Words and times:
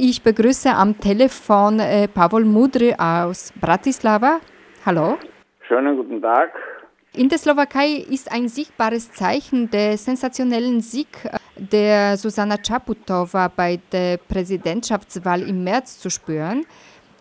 Ich 0.00 0.22
begrüße 0.22 0.70
am 0.70 1.00
Telefon 1.00 1.80
äh, 1.80 2.06
Pavel 2.06 2.44
Mudry 2.44 2.94
aus 2.96 3.52
Bratislava. 3.60 4.38
Hallo. 4.86 5.18
Schönen 5.66 5.96
guten 5.96 6.22
Tag. 6.22 6.50
In 7.14 7.28
der 7.28 7.38
Slowakei 7.38 8.04
ist 8.08 8.30
ein 8.30 8.48
sichtbares 8.48 9.10
Zeichen 9.10 9.68
der 9.70 9.98
sensationellen 9.98 10.80
Sieg 10.80 11.08
äh, 11.24 11.38
der 11.56 12.16
Susanna 12.16 12.54
Čaputová 12.54 13.48
bei 13.48 13.80
der 13.90 14.18
Präsidentschaftswahl 14.18 15.42
im 15.42 15.64
März 15.64 15.98
zu 15.98 16.10
spüren. 16.10 16.64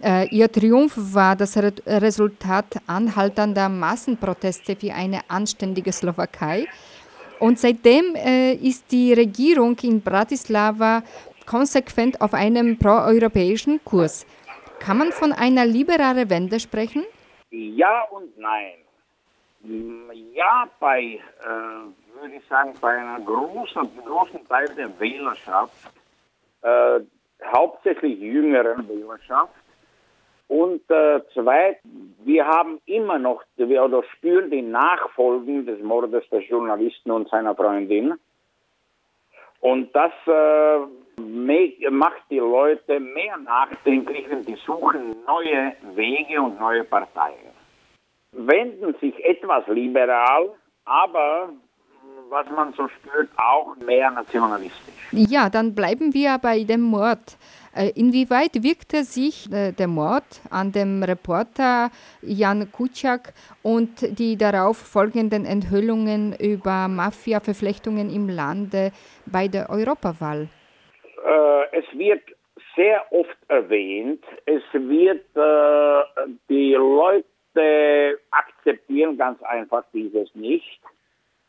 Äh, 0.03 0.27
ihr 0.29 0.51
Triumph 0.51 0.93
war 0.97 1.35
das 1.35 1.57
Re 1.57 1.73
Resultat 1.87 2.77
anhaltender 2.85 3.69
Massenproteste 3.69 4.75
für 4.75 4.93
eine 4.93 5.21
anständige 5.29 5.91
Slowakei. 5.91 6.67
Und 7.39 7.57
seitdem 7.57 8.13
äh, 8.15 8.53
ist 8.53 8.91
die 8.91 9.13
Regierung 9.13 9.75
in 9.81 9.99
Bratislava 9.99 11.01
konsequent 11.47 12.21
auf 12.21 12.33
einem 12.33 12.77
proeuropäischen 12.77 13.83
Kurs. 13.83 14.27
Kann 14.79 14.99
man 14.99 15.11
von 15.11 15.33
einer 15.33 15.65
liberalen 15.65 16.29
Wende 16.29 16.59
sprechen? 16.59 17.03
Ja 17.49 18.03
und 18.11 18.37
nein. 18.37 18.75
Ja, 20.33 20.69
bei, 20.79 21.01
äh, 21.01 22.21
würde 22.21 22.35
ich 22.37 22.45
sagen, 22.47 22.73
bei 22.79 22.99
einer 22.99 23.19
großen, 23.21 23.89
großen 24.05 24.47
Teil 24.47 24.69
der 24.77 24.99
Wählerschaft, 24.99 25.73
äh, 26.61 26.99
hauptsächlich 27.43 28.19
jüngeren 28.19 28.87
Wählerschaft, 28.87 29.53
und 30.47 30.89
äh, 30.89 31.19
zweitens, 31.33 31.83
wir 32.23 32.47
haben 32.47 32.79
immer 32.85 33.19
noch, 33.19 33.43
wir 33.57 33.83
oder 33.83 34.03
spüren 34.15 34.49
die 34.49 34.61
Nachfolgen 34.61 35.65
des 35.65 35.81
Mordes 35.81 36.27
des 36.29 36.47
Journalisten 36.47 37.11
und 37.11 37.29
seiner 37.29 37.53
Freundin. 37.53 38.13
Und 39.59 39.93
das 39.95 40.11
äh, 40.27 41.89
macht 41.89 42.21
die 42.29 42.39
Leute 42.39 42.99
mehr 42.99 43.37
nachdenklich 43.37 44.29
und 44.29 44.47
die 44.47 44.57
suchen 44.65 45.15
neue 45.25 45.73
Wege 45.95 46.41
und 46.41 46.59
neue 46.59 46.83
Parteien. 46.83 47.51
Wenden 48.31 48.93
sich 48.99 49.23
etwas 49.25 49.67
liberal, 49.67 50.53
aber 50.85 51.49
was 52.29 52.49
man 52.49 52.73
so 52.73 52.87
spürt, 52.87 53.29
auch 53.37 53.75
mehr 53.77 54.11
nationalistisch. 54.11 54.93
Ja, 55.11 55.49
dann 55.49 55.75
bleiben 55.75 56.13
wir 56.13 56.37
bei 56.41 56.63
dem 56.63 56.81
Mord. 56.81 57.37
Äh, 57.75 57.91
inwieweit 57.95 58.63
wirkte 58.63 59.03
sich 59.03 59.51
äh, 59.51 59.71
der 59.71 59.87
Mord 59.87 60.41
an 60.49 60.71
dem 60.71 61.03
Reporter 61.03 61.91
Jan 62.21 62.71
Kuciak 62.71 63.33
und 63.61 64.17
die 64.17 64.35
darauf 64.35 64.77
folgenden 64.77 65.45
Enthüllungen 65.45 66.33
über 66.39 66.87
Mafia-Verflechtungen 66.87 68.09
im 68.09 68.29
Lande 68.29 68.91
bei 69.25 69.47
der 69.47 69.69
Europawahl? 69.69 70.47
Äh, 71.23 71.77
es 71.79 71.85
wird 71.97 72.23
sehr 72.75 73.05
oft 73.11 73.37
erwähnt, 73.47 74.23
es 74.45 74.61
wird 74.73 75.25
die 76.47 76.73
Leute 76.73 78.19
akzeptieren 78.29 79.17
ganz 79.17 79.41
einfach 79.41 79.83
dieses 79.93 80.33
nicht. 80.35 80.79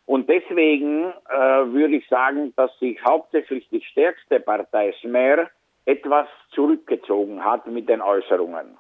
Und 0.08 0.26
deswegen 0.30 1.12
äh, 1.28 1.36
würde 1.66 1.96
ich 1.96 2.08
sagen, 2.08 2.54
dass 2.56 2.70
sich 2.78 2.98
hauptsächlich 3.04 3.68
die 3.68 3.82
stärkste 3.82 4.40
Partei 4.40 4.94
Smer 5.02 5.50
etwas 5.84 6.26
zurückgezogen 6.52 7.44
hat 7.44 7.66
mit 7.66 7.90
den 7.90 8.00
Äußerungen. 8.00 8.78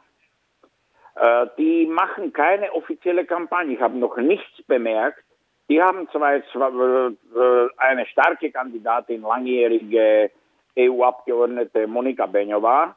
Äh, 1.16 1.46
die 1.58 1.84
machen 1.84 2.32
keine 2.32 2.72
offizielle 2.72 3.26
Kampagne. 3.26 3.74
Ich 3.74 3.80
habe 3.82 3.98
noch 3.98 4.16
nichts 4.16 4.62
bemerkt. 4.66 5.22
Die 5.68 5.82
haben 5.82 6.08
zwar 6.08 6.36
äh, 6.36 7.68
eine 7.76 8.06
starke 8.06 8.50
Kandidatin, 8.50 9.20
langjährige 9.20 10.30
EU-Abgeordnete 10.78 11.86
Monika 11.86 12.24
Benjova, 12.24 12.96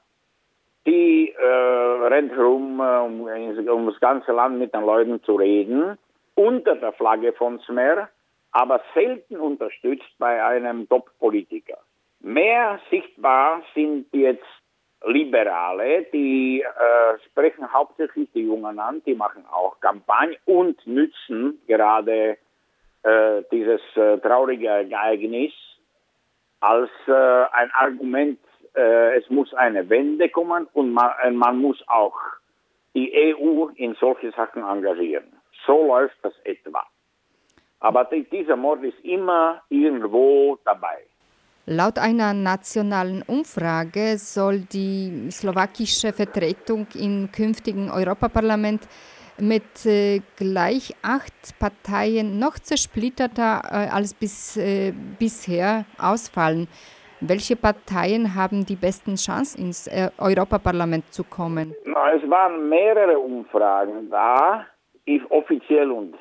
die 0.88 1.33
äh, 1.38 2.07
rennt 2.07 2.31
herum, 2.31 2.79
um, 2.79 3.27
um 3.67 3.88
das 3.88 3.99
ganze 3.99 4.31
Land 4.31 4.57
mit 4.57 4.73
den 4.73 4.85
Leuten 4.85 5.21
zu 5.23 5.35
reden, 5.35 5.97
unter 6.35 6.77
der 6.77 6.93
Flagge 6.93 7.33
von 7.33 7.59
Smer, 7.59 8.07
aber 8.51 8.81
selten 8.94 9.38
unterstützt 9.38 10.12
bei 10.17 10.44
einem 10.44 10.88
Top-Politiker. 10.89 11.78
Mehr 12.19 12.79
sichtbar 12.89 13.63
sind 13.73 14.07
jetzt 14.13 14.45
Liberale, 15.03 16.06
die 16.13 16.62
äh, 16.62 17.19
sprechen 17.25 17.72
hauptsächlich 17.73 18.29
die 18.34 18.44
Jungen 18.44 18.78
an, 18.78 19.01
die 19.06 19.16
machen 19.16 19.45
auch 19.51 19.79
Kampagne 19.79 20.38
und 20.45 20.85
nützen 20.85 21.59
gerade 21.66 22.38
äh, 23.01 23.41
dieses 23.51 23.81
äh, 23.95 24.19
traurige 24.19 24.68
Ereignis 24.68 25.53
als 26.59 26.91
äh, 27.07 27.12
ein 27.12 27.72
Argument, 27.72 28.39
äh, 28.75 29.18
es 29.18 29.28
muss 29.31 29.51
eine 29.56 29.89
Wende 29.89 30.29
kommen 30.29 30.68
und 30.73 30.94
man, 30.94 31.12
äh, 31.23 31.31
man 31.31 31.57
muss 31.57 31.83
auch 31.88 32.16
die 32.94 33.12
EU 33.35 33.69
in 33.75 33.95
solche 33.95 34.31
Sachen 34.31 34.63
engagieren. 34.63 35.33
So 35.66 35.88
läuft 35.88 36.18
das 36.22 36.33
etwa. 36.44 36.85
Aber 37.81 38.06
dieser 38.06 38.56
Mord 38.56 38.84
ist 38.84 39.00
immer 39.03 39.62
irgendwo 39.69 40.58
dabei. 40.64 41.00
Laut 41.66 41.97
einer 41.97 42.34
nationalen 42.34 43.24
Umfrage 43.28 44.18
soll 44.18 44.62
die 44.62 45.30
slowakische 45.31 46.14
Vertretung 46.14 46.88
im 46.96 47.30
künftigen 47.31 47.90
Europaparlament 47.92 48.88
mit 49.40 49.86
äh, 49.86 50.22
gleich 50.38 50.94
acht 51.02 51.58
Parteien 51.59 52.38
noch 52.40 52.59
zersplitterter 52.59 53.62
äh, 53.66 53.90
als 53.90 54.13
bis, 54.13 54.58
äh, 54.58 54.92
bisher 55.19 55.86
ausfallen. 56.00 56.68
Welche 57.19 57.56
Parteien 57.56 58.36
haben 58.36 58.66
die 58.66 58.75
besten 58.75 59.16
Chancen, 59.16 59.66
ins 59.66 59.88
äh, 59.88 60.09
Europaparlament 60.18 61.12
zu 61.13 61.24
kommen? 61.24 61.74
Es 61.86 62.30
waren 62.30 62.69
mehrere 62.69 63.18
Umfragen 63.18 64.09
da, 64.09 64.66
offiziell 65.30 65.92
und 65.92 66.16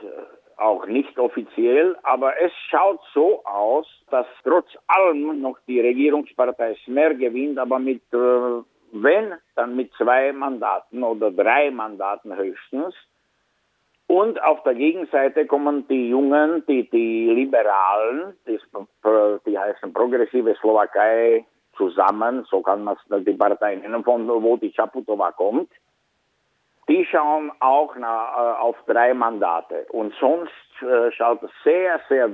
auch 0.61 0.87
nicht 0.87 1.19
offiziell, 1.19 1.97
aber 2.03 2.41
es 2.41 2.53
schaut 2.69 3.01
so 3.15 3.45
aus, 3.45 3.87
dass 4.11 4.27
trotz 4.45 4.69
allem 4.87 5.41
noch 5.41 5.59
die 5.67 5.81
Regierungspartei 5.81 6.77
Smer 6.85 7.15
gewinnt, 7.15 7.59
aber 7.59 7.79
mit, 7.79 8.03
äh, 8.13 8.63
wenn, 8.93 9.35
dann 9.57 9.77
mit 9.77 9.93
zwei 9.95 10.33
Mandaten 10.33 11.03
oder 11.03 11.31
drei 11.31 11.71
Mandaten 11.71 12.37
höchstens. 12.37 12.95
Und 14.07 14.43
auf 14.43 14.63
der 14.65 14.75
Gegenseite 14.75 15.47
kommen 15.47 15.87
die 15.89 16.09
Jungen, 16.11 16.65
die, 16.67 16.91
die 16.91 17.31
Liberalen, 17.31 18.35
die, 18.47 18.59
die 19.47 19.59
heißen 19.59 19.93
Progressive 19.93 20.57
Slowakei 20.61 21.45
zusammen, 21.77 22.45
so 22.51 22.61
kann 22.61 22.83
man 22.83 22.97
die 23.25 23.33
Partei 23.33 23.77
nennen, 23.77 24.03
von 24.03 24.29
wo 24.29 24.57
die 24.57 24.73
Chaputova 24.73 25.31
kommt 25.33 25.71
die 26.91 27.07
schauen 27.07 27.53
auch 27.61 27.95
nach, 27.97 28.37
äh, 28.37 28.61
auf 28.61 28.77
drei 28.87 29.15
Mandate. 29.15 29.87
Und 29.91 30.13
sonst 30.19 30.51
äh, 30.83 31.13
schaut 31.13 31.43
es 31.43 31.51
sehr, 31.63 32.01
sehr 32.09 32.29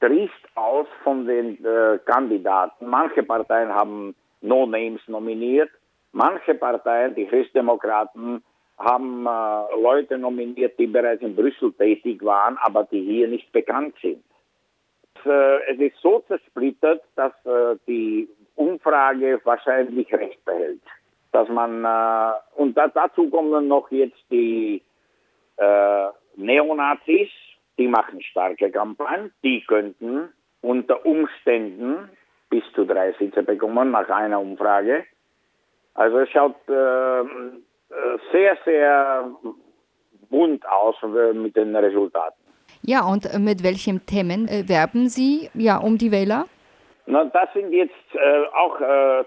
trist 0.00 0.44
aus 0.56 0.88
von 1.04 1.26
den 1.26 1.64
äh, 1.64 1.98
Kandidaten. 2.04 2.86
Manche 2.86 3.22
Parteien 3.22 3.72
haben 3.72 4.16
No 4.40 4.66
Names 4.66 5.00
nominiert. 5.06 5.70
Manche 6.10 6.54
Parteien, 6.54 7.14
die 7.14 7.26
Christdemokraten, 7.26 8.42
haben 8.78 9.26
äh, 9.26 9.80
Leute 9.80 10.18
nominiert, 10.18 10.76
die 10.78 10.88
bereits 10.88 11.22
in 11.22 11.36
Brüssel 11.36 11.72
tätig 11.74 12.24
waren, 12.24 12.58
aber 12.58 12.84
die 12.90 13.00
hier 13.00 13.28
nicht 13.28 13.52
bekannt 13.52 13.94
sind. 14.02 14.24
Es, 15.14 15.26
äh, 15.26 15.72
es 15.72 15.78
ist 15.78 16.02
so 16.02 16.18
zersplittert, 16.26 17.02
dass 17.14 17.32
äh, 17.46 17.76
die 17.86 18.28
Umfrage 18.56 19.40
wahrscheinlich 19.44 20.12
recht 20.12 20.44
behält 20.44 20.82
dass 21.32 21.48
man, 21.48 21.84
äh, 21.84 22.60
und 22.60 22.76
da, 22.76 22.88
dazu 22.88 23.28
kommen 23.30 23.68
noch 23.68 23.90
jetzt 23.90 24.22
die 24.30 24.82
äh, 25.56 26.06
Neonazis, 26.36 27.28
die 27.78 27.88
machen 27.88 28.22
starke 28.22 28.70
Kampagnen, 28.70 29.32
die 29.42 29.64
könnten 29.66 30.28
unter 30.60 31.04
Umständen 31.04 32.08
bis 32.50 32.62
zu 32.74 32.84
drei 32.84 33.12
Sitze 33.18 33.42
bekommen 33.42 33.90
nach 33.90 34.08
einer 34.08 34.40
Umfrage. 34.40 35.04
Also 35.94 36.18
es 36.18 36.30
schaut 36.30 36.56
äh, 36.68 37.20
äh 37.20 37.24
sehr, 38.30 38.56
sehr 38.64 39.30
bunt 40.30 40.66
aus 40.68 40.96
äh, 41.02 41.32
mit 41.32 41.56
den 41.56 41.74
Resultaten. 41.74 42.40
Ja, 42.82 43.04
und 43.04 43.26
mit 43.38 43.62
welchen 43.62 44.04
Themen 44.06 44.48
äh, 44.48 44.68
werben 44.68 45.08
Sie 45.08 45.50
ja 45.54 45.78
um 45.78 45.98
die 45.98 46.10
Wähler? 46.10 46.46
Na, 47.06 47.24
das 47.24 47.52
sind 47.52 47.72
jetzt 47.72 48.14
äh, 48.14 48.44
auch, 48.54 48.80
äh, 48.80 49.20
äh, 49.20 49.24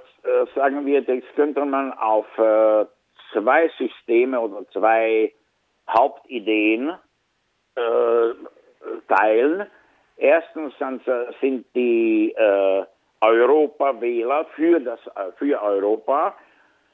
sagen 0.56 0.86
wir, 0.86 1.02
das 1.02 1.24
könnte 1.36 1.66
man 1.66 1.92
auf 1.94 2.26
äh, 2.38 2.86
zwei 3.34 3.70
Systeme 3.78 4.40
oder 4.40 4.66
zwei 4.70 5.34
Hauptideen 5.90 6.98
äh, 7.76 8.30
teilen. 9.10 9.68
Erstens 10.18 10.74
sind 11.42 11.66
die 11.76 12.32
äh, 12.32 12.86
Europawähler 13.20 14.46
für, 14.56 14.98
für 15.38 15.62
Europa 15.62 16.36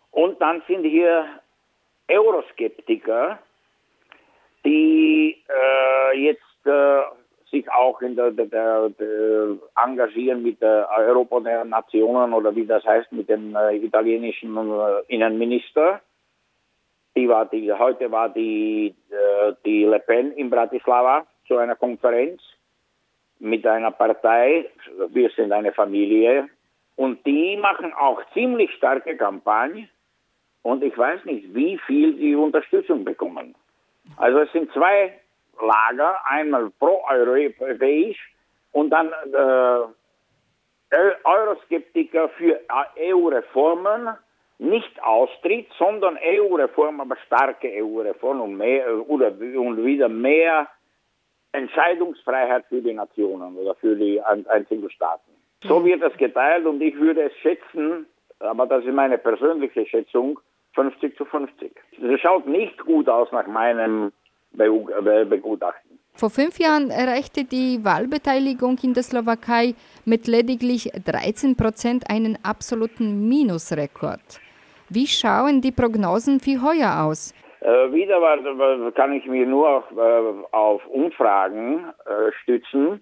und 0.10 0.42
dann 0.42 0.64
sind 0.68 0.84
hier 0.84 1.28
Euroskeptiker, 2.10 3.38
die 4.66 5.38
jetzt 6.16 6.42
sich 7.52 7.70
auch 7.72 8.02
in 8.02 8.16
der, 8.16 8.32
der, 8.32 8.46
der, 8.46 8.90
der 8.90 9.58
engagieren 9.84 10.42
mit 10.42 10.62
der 10.62 10.88
Europa 10.98 11.42
der 11.42 11.66
Nationen 11.66 12.34
oder 12.34 12.56
wie 12.56 12.66
das 12.66 12.84
heißt 12.86 13.12
mit 13.12 13.30
dem 13.30 13.56
äh, 13.56 13.76
italienischen 13.76 14.58
äh, 14.58 15.02
Innenminister. 15.08 16.02
Die 17.16 17.28
war 17.28 17.46
die, 17.46 17.72
heute 17.72 18.10
war 18.10 18.30
die, 18.30 18.96
äh, 19.10 19.54
die 19.66 19.84
Le 19.84 20.00
Pen 20.00 20.32
in 20.32 20.50
Bratislava 20.50 21.26
zu 21.48 21.58
einer 21.58 21.76
Konferenz 21.76 22.42
mit 23.40 23.68
einer 23.68 23.92
Partei. 23.92 24.70
Wir 25.10 25.30
sind 25.32 25.52
eine 25.52 25.74
Familie. 25.74 26.48
Und 26.96 27.26
die 27.26 27.58
machen 27.58 27.94
auch 27.94 28.22
ziemlich 28.34 28.72
starke 28.74 29.18
Kampagne. 29.18 29.90
Und 30.62 30.84
ich 30.84 30.98
weiß 30.98 31.26
nicht, 31.26 31.54
wie 31.54 31.78
viel 31.80 32.16
sie 32.18 32.36
Unterstützung 32.36 33.04
bekommen. 33.04 33.56
Also 34.18 34.40
es 34.40 34.52
sind 34.52 34.72
zwei 34.72 35.14
Lager, 35.62 36.18
einmal 36.26 36.70
pro-europäisch 36.80 38.18
und 38.72 38.90
dann 38.90 39.12
äh, 39.34 39.86
Euroskeptiker 41.24 42.30
für 42.30 42.60
EU-Reformen, 43.00 44.10
nicht 44.60 45.02
Austritt, 45.04 45.68
sondern 45.78 46.18
EU-Reform, 46.24 47.02
aber 47.02 47.16
starke 47.26 47.68
EU-Reform 47.68 48.42
und, 48.42 48.58
mehr, 48.58 48.86
oder, 49.10 49.28
und 49.30 49.84
wieder 49.84 50.10
mehr 50.10 50.68
Entscheidungsfreiheit 51.52 52.66
für 52.70 52.82
die 52.82 52.94
Nationen 52.94 53.58
oder 53.58 53.76
für 53.76 53.96
die 53.96 54.22
einzelnen 54.22 54.90
Staaten. 54.90 55.32
So 55.64 55.80
mhm. 55.80 55.86
wird 55.86 56.02
das 56.04 56.16
geteilt 56.18 56.66
und 56.66 56.82
ich 56.82 56.96
würde 56.96 57.24
es 57.24 57.34
schätzen, 57.38 58.06
aber 58.40 58.66
das 58.68 58.86
ist 58.86 58.94
meine 58.94 59.18
persönliche 59.18 59.86
Schätzung, 59.86 60.40
50 60.76 61.18
zu 61.18 61.26
50. 61.26 61.72
Das 62.00 62.20
schaut 62.20 62.48
nicht 62.48 62.78
gut 62.86 63.10
aus 63.10 63.32
nach 63.32 63.48
meinem 63.48 64.12
Begutachten. 64.54 66.00
Vor 66.14 66.30
fünf 66.30 66.60
Jahren 66.60 66.92
erreichte 66.92 67.46
die 67.46 67.84
Wahlbeteiligung 67.84 68.78
in 68.84 68.94
der 68.94 69.04
Slowakei 69.04 69.74
mit 70.06 70.28
lediglich 70.28 70.92
13 71.06 71.56
Prozent 71.56 72.04
einen 72.10 72.38
absoluten 72.44 73.28
Minusrekord. 73.28 74.40
Wie 74.90 75.08
schauen 75.08 75.62
die 75.62 75.72
Prognosen 75.72 76.40
für 76.40 76.62
heuer 76.62 77.06
aus? 77.06 77.34
Äh, 77.62 77.92
wieder 77.94 78.20
kann 78.92 79.14
ich 79.14 79.26
mich 79.26 79.48
nur 79.48 79.70
auf, 79.70 79.86
äh, 79.92 80.56
auf 80.56 80.86
Umfragen 80.88 81.86
äh, 82.06 82.32
stützen. 82.42 83.02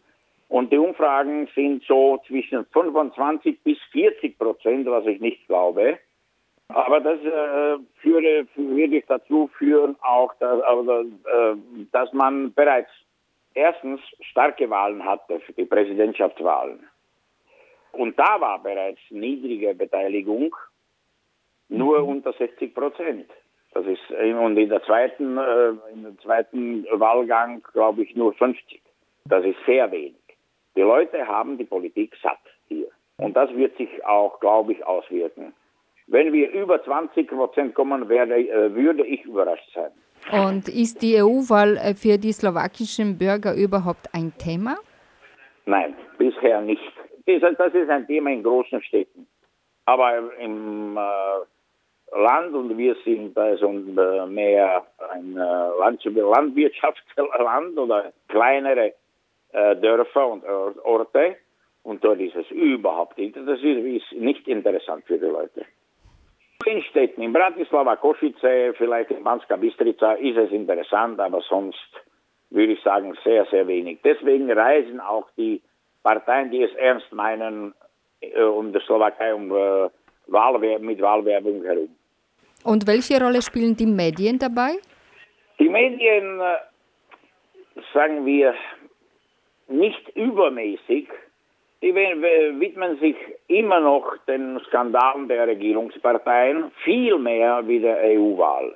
Und 0.50 0.72
die 0.72 0.78
Umfragen 0.78 1.48
sind 1.56 1.84
so 1.88 2.20
zwischen 2.28 2.66
25 2.74 3.64
bis 3.64 3.78
40 3.92 4.38
Prozent, 4.38 4.88
was 4.88 5.06
ich 5.06 5.20
nicht 5.20 5.48
glaube. 5.48 6.00
Aber 6.70 7.00
das 7.00 7.20
äh, 7.20 7.78
würde 8.04 8.48
wirklich 8.56 9.04
dazu 9.08 9.50
führen, 9.58 9.96
auch, 10.02 10.34
dass, 10.36 10.62
also, 10.62 11.02
äh, 11.02 11.56
dass 11.92 12.14
man 12.14 12.54
bereits 12.54 12.92
erstens 13.56 14.00
starke 14.22 14.70
Wahlen 14.70 15.04
hatte 15.04 15.40
für 15.40 15.54
die 15.54 15.66
Präsidentschaftswahlen. 15.66 16.80
Und 17.92 18.20
da 18.20 18.40
war 18.40 18.62
bereits 18.62 19.00
niedrige 19.10 19.74
Beteiligung, 19.74 20.56
nur 21.70 22.02
mhm. 22.02 22.10
unter 22.10 22.34
60 22.34 22.74
Prozent. 22.74 23.30
Das 23.74 23.86
ist 23.86 24.02
und 24.12 24.58
in 24.58 24.70
der 24.70 24.84
zweiten, 24.84 25.38
äh, 25.38 25.70
in 25.94 26.04
der 26.04 26.18
zweiten 26.24 26.86
Wahlgang 26.92 27.64
glaube 27.74 28.04
ich 28.04 28.16
nur 28.16 28.34
50. 28.34 28.82
Das 29.26 29.44
ist 29.44 29.58
sehr 29.66 29.92
wenig. 29.92 30.16
Die 30.76 30.82
Leute 30.82 31.28
haben 31.28 31.58
die 31.58 31.66
Politik 31.66 32.16
satt 32.22 32.40
hier. 32.68 32.88
Und 33.18 33.36
das 33.36 33.54
wird 33.54 33.76
sich 33.78 34.06
auch, 34.06 34.40
glaube 34.40 34.74
ich, 34.74 34.86
auswirken. 34.86 35.54
Wenn 36.12 36.34
wir 36.34 36.52
über 36.52 36.84
20 36.84 37.28
Prozent 37.28 37.76
kommen, 37.76 38.10
werde, 38.10 38.36
äh, 38.36 38.74
würde 38.74 39.06
ich 39.06 39.24
überrascht 39.26 39.70
sein. 39.76 39.92
Und 40.32 40.68
ist 40.68 41.04
die 41.04 41.22
EU-Wahl 41.22 41.78
äh, 41.78 41.94
für 41.94 42.18
die 42.18 42.32
slowakischen 42.32 43.16
Bürger 43.18 43.54
überhaupt 43.54 44.08
ein 44.14 44.34
Thema? 44.40 44.78
Nein, 45.66 45.94
bisher 46.18 46.62
nicht. 46.62 46.82
Das 47.26 47.76
ist 47.76 47.90
ein 47.90 48.08
Thema 48.08 48.32
in 48.32 48.42
großen 48.42 48.82
Städten. 48.82 49.28
Aber 49.86 50.36
im 50.40 50.98
äh, 50.98 51.02
Land, 52.18 52.56
und 52.56 52.76
wir 52.76 52.96
sind 53.06 53.38
also 53.38 53.70
mehr 53.70 54.84
ein 55.12 55.36
Landwirtschaftsland 55.36 57.78
oder 57.78 58.12
kleinere 58.28 58.96
Dörfer 59.52 60.28
und 60.28 60.44
Orte, 60.84 61.36
und 61.84 62.04
dort 62.04 62.20
ist 62.20 62.36
es 62.36 62.50
überhaupt 62.50 63.20
nicht, 63.20 63.36
das 63.36 63.60
ist 63.62 64.12
nicht 64.14 64.48
interessant 64.48 65.06
für 65.06 65.20
die 65.20 65.26
Leute. 65.26 65.66
In 66.66 66.84
Städten, 66.84 67.22
in 67.22 67.32
Bratislava, 67.32 67.96
Kosice, 67.96 68.74
vielleicht 68.78 69.12
in 69.12 69.24
Banska 69.24 69.56
Bistrica 69.56 70.14
ist 70.14 70.38
es 70.38 70.52
interessant, 70.52 71.20
aber 71.20 71.42
sonst 71.42 71.78
würde 72.50 72.74
ich 72.74 72.84
sagen 72.84 73.18
sehr, 73.24 73.46
sehr 73.46 73.66
wenig. 73.68 74.00
Deswegen 74.04 74.52
reisen 74.52 75.00
auch 75.00 75.28
die 75.38 75.62
Parteien, 76.04 76.52
die 76.52 76.64
es 76.64 76.74
ernst 76.76 77.12
meinen, 77.14 77.74
äh, 78.20 78.42
um 78.42 78.74
die 78.74 78.80
Slowakei 78.82 79.34
um 79.34 79.52
äh, 79.52 79.90
Wahlwer 80.28 80.80
mit 80.80 81.02
Wahlwerbung 81.02 81.64
herum. 81.64 81.96
Und 82.64 82.86
welche 82.88 83.24
Rolle 83.24 83.42
spielen 83.42 83.76
die 83.76 83.86
Medien 83.86 84.38
dabei? 84.38 84.72
Die 85.60 85.70
Medien, 85.70 86.42
äh, 86.42 87.82
sagen 87.94 88.26
wir, 88.26 88.54
nicht 89.70 90.10
übermäßig, 90.10 91.08
die 91.82 91.96
widmen 91.96 93.00
sich 93.00 93.16
immer 93.48 93.80
noch 93.80 94.18
den 94.28 94.60
Skandalen 94.68 95.28
der 95.28 95.48
Regierungsparteien, 95.48 96.72
viel 96.84 97.18
mehr 97.18 97.66
wie 97.68 97.80
der 97.80 97.98
EU-Wahl. 98.04 98.76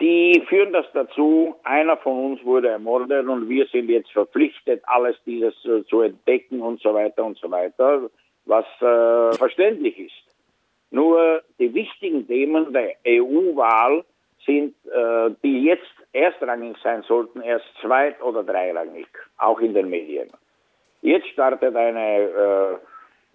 Die 0.00 0.42
führen 0.48 0.72
das 0.72 0.86
dazu, 0.92 1.56
einer 1.64 1.96
von 1.96 2.32
uns 2.32 2.44
wurde 2.44 2.68
ermordet 2.68 3.26
und 3.26 3.48
wir 3.48 3.66
sind 3.66 3.90
jetzt 3.90 4.10
verpflichtet, 4.12 4.82
alles 4.86 5.16
dieses 5.26 5.54
äh, 5.64 5.84
zu 5.84 6.02
entdecken 6.02 6.60
und 6.60 6.80
so 6.80 6.94
weiter 6.94 7.24
und 7.24 7.36
so 7.36 7.50
weiter, 7.50 8.08
was 8.46 8.64
äh, 8.80 9.36
verständlich 9.36 9.98
ist. 9.98 10.36
Nur 10.90 11.42
die 11.58 11.74
wichtigen 11.74 12.26
Themen 12.26 12.72
der 12.72 12.94
EU-Wahl 13.06 14.04
sind, 14.46 14.74
äh, 14.86 15.30
die 15.42 15.64
jetzt 15.64 15.82
erstrangig 16.12 16.76
sein 16.82 17.02
sollten, 17.02 17.40
erst 17.42 17.66
zweit- 17.82 18.22
oder 18.22 18.42
dreirangig, 18.42 19.08
auch 19.36 19.60
in 19.60 19.74
den 19.74 19.90
Medien. 19.90 20.30
Jetzt 21.02 21.28
startet 21.28 21.76
eine 21.76 22.18
äh, 22.20 22.78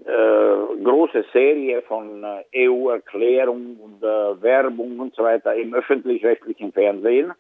äh, 0.06 0.84
große 0.84 1.24
Serie 1.32 1.82
von 1.84 2.24
äh, 2.24 2.68
EU-Erklärungen 2.68 3.78
und 3.78 4.04
äh, 4.04 4.42
Werbung 4.42 5.00
und 5.00 5.16
so 5.16 5.24
weiter 5.24 5.54
im 5.56 5.74
öffentlich-rechtlichen 5.74 6.74
Fernsehen. 6.74 7.32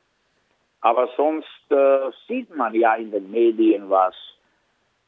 Aber 0.79 1.09
sonst 1.17 1.47
äh, 1.69 2.11
sieht 2.27 2.55
man 2.55 2.73
ja 2.73 2.95
in 2.95 3.11
den 3.11 3.29
Medien 3.31 3.89
was. 3.89 4.15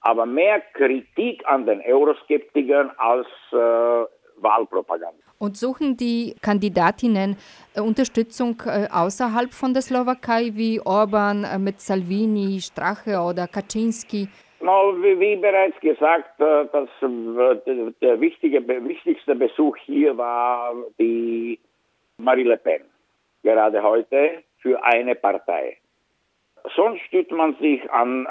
Aber 0.01 0.25
mehr 0.25 0.61
Kritik 0.73 1.43
an 1.47 1.65
den 1.65 1.81
Euroskeptikern 1.81 2.91
als 2.97 3.27
Wahlpropaganda. 3.51 5.23
Und 5.39 5.57
suchen 5.57 5.97
die 5.97 6.35
Kandidatinnen 6.43 7.37
Unterstützung 7.75 8.61
außerhalb 8.91 9.51
von 9.51 9.73
der 9.73 9.81
Slowakei, 9.81 10.51
wie 10.53 10.79
Orban 10.79 11.47
mit 11.63 11.81
Salvini, 11.81 12.61
Strache 12.61 13.17
oder 13.19 13.47
Kaczynski? 13.47 14.27
Wie 14.65 15.35
bereits 15.35 15.79
gesagt, 15.79 16.39
äh, 16.39 16.65
das, 16.71 16.89
äh, 17.01 17.91
der 18.01 18.19
wichtige, 18.19 18.67
wichtigste 18.67 19.35
Besuch 19.35 19.77
hier 19.77 20.17
war 20.17 20.73
die 20.99 21.59
Marie 22.17 22.43
Le 22.43 22.57
Pen, 22.57 22.81
gerade 23.43 23.81
heute 23.83 24.43
für 24.59 24.83
eine 24.83 25.15
Partei. 25.15 25.77
Sonst 26.75 27.01
stützt 27.01 27.31
man 27.31 27.55
sich 27.57 27.89
an 27.91 28.27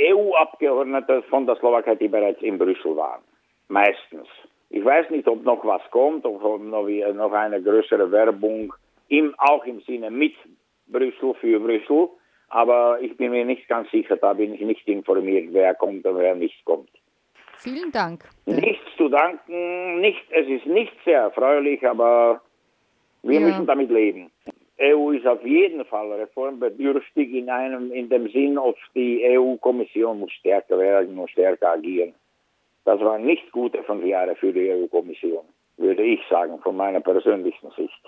EU-Abgeordnete 0.00 1.22
von 1.24 1.46
der 1.46 1.56
Slowakei, 1.56 1.96
die 1.96 2.08
bereits 2.08 2.40
in 2.40 2.58
Brüssel 2.58 2.96
waren. 2.96 3.22
Meistens. 3.68 4.28
Ich 4.70 4.84
weiß 4.84 5.10
nicht, 5.10 5.28
ob 5.28 5.44
noch 5.44 5.64
was 5.66 5.82
kommt, 5.90 6.24
ob 6.24 6.62
noch 6.62 7.32
eine 7.32 7.62
größere 7.62 8.10
Werbung, 8.10 8.72
im, 9.08 9.34
auch 9.36 9.64
im 9.66 9.80
Sinne 9.82 10.10
mit 10.10 10.34
Brüssel 10.86 11.34
für 11.34 11.60
Brüssel. 11.60 12.08
Aber 12.52 12.98
ich 13.00 13.16
bin 13.16 13.30
mir 13.30 13.46
nicht 13.46 13.66
ganz 13.66 13.90
sicher, 13.90 14.18
da 14.18 14.34
bin 14.34 14.52
ich 14.52 14.60
nicht 14.60 14.86
informiert, 14.86 15.48
wer 15.52 15.74
kommt 15.74 16.04
und 16.04 16.18
wer 16.18 16.34
nicht 16.34 16.62
kommt. 16.66 16.90
Vielen 17.56 17.90
Dank. 17.92 18.28
Nichts 18.44 18.84
zu 18.98 19.08
danken, 19.08 20.00
nicht, 20.02 20.22
es 20.30 20.46
ist 20.46 20.66
nicht 20.66 20.92
sehr 21.02 21.20
erfreulich, 21.20 21.82
aber 21.88 22.42
wir 23.22 23.40
ja. 23.40 23.46
müssen 23.46 23.64
damit 23.66 23.90
leben. 23.90 24.30
EU 24.78 25.12
ist 25.12 25.26
auf 25.26 25.42
jeden 25.46 25.82
Fall 25.86 26.12
reformbedürftig 26.12 27.32
in 27.32 27.48
einem, 27.48 27.90
in 27.90 28.10
dem 28.10 28.28
Sinn, 28.28 28.58
ob 28.58 28.76
die 28.94 29.24
EU-Kommission 29.24 30.20
muss 30.20 30.32
stärker 30.32 30.78
werden, 30.78 31.14
muss 31.14 31.30
stärker 31.30 31.70
agieren. 31.70 32.12
Das 32.84 33.00
waren 33.00 33.24
nicht 33.24 33.50
gute 33.52 33.82
fünf 33.84 34.04
Jahre 34.04 34.36
für 34.36 34.52
die 34.52 34.70
EU-Kommission, 34.70 35.44
würde 35.78 36.02
ich 36.02 36.20
sagen, 36.28 36.58
von 36.58 36.76
meiner 36.76 37.00
persönlichen 37.00 37.70
Sicht. 37.70 38.02